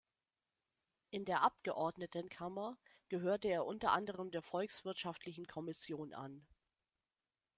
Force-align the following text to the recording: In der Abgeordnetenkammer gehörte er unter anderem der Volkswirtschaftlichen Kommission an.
In 1.11 1.25
der 1.25 1.43
Abgeordnetenkammer 1.43 2.75
gehörte 3.09 3.49
er 3.49 3.67
unter 3.67 3.91
anderem 3.91 4.31
der 4.31 4.41
Volkswirtschaftlichen 4.41 5.45
Kommission 5.45 6.11
an. 6.15 6.43